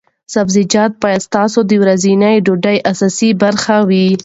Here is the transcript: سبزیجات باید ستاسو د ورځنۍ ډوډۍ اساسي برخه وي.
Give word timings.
سبزیجات 0.33 0.91
باید 1.01 1.21
ستاسو 1.27 1.59
د 1.69 1.71
ورځنۍ 1.83 2.35
ډوډۍ 2.45 2.77
اساسي 2.91 3.29
برخه 3.41 3.75
وي. 3.89 4.05